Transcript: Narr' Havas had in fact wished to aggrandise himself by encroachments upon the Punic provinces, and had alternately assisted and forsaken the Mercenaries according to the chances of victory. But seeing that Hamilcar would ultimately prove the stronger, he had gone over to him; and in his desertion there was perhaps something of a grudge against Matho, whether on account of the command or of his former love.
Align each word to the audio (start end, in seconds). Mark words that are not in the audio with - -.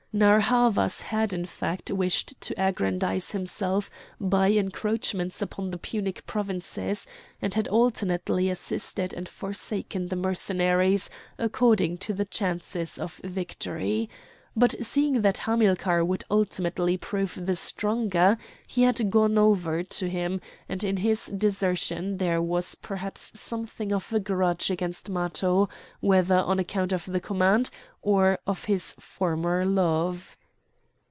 Narr' 0.13 0.41
Havas 0.41 0.99
had 0.99 1.31
in 1.31 1.45
fact 1.45 1.89
wished 1.89 2.41
to 2.41 2.53
aggrandise 2.61 3.31
himself 3.31 3.89
by 4.19 4.49
encroachments 4.51 5.41
upon 5.41 5.71
the 5.71 5.77
Punic 5.77 6.25
provinces, 6.25 7.07
and 7.41 7.53
had 7.53 7.69
alternately 7.69 8.49
assisted 8.49 9.13
and 9.13 9.29
forsaken 9.29 10.09
the 10.09 10.17
Mercenaries 10.17 11.09
according 11.37 11.97
to 11.99 12.11
the 12.11 12.25
chances 12.25 12.97
of 12.97 13.21
victory. 13.23 14.09
But 14.53 14.75
seeing 14.81 15.21
that 15.21 15.37
Hamilcar 15.37 16.03
would 16.03 16.25
ultimately 16.29 16.97
prove 16.97 17.39
the 17.45 17.55
stronger, 17.55 18.37
he 18.67 18.83
had 18.83 19.09
gone 19.09 19.37
over 19.37 19.81
to 19.81 20.09
him; 20.09 20.41
and 20.67 20.83
in 20.83 20.97
his 20.97 21.27
desertion 21.27 22.17
there 22.17 22.41
was 22.41 22.75
perhaps 22.75 23.31
something 23.39 23.93
of 23.93 24.11
a 24.11 24.19
grudge 24.19 24.69
against 24.69 25.09
Matho, 25.09 25.69
whether 26.01 26.35
on 26.35 26.59
account 26.59 26.91
of 26.91 27.05
the 27.05 27.21
command 27.21 27.69
or 28.01 28.39
of 28.45 28.65
his 28.65 28.93
former 28.99 29.63
love. 29.65 30.35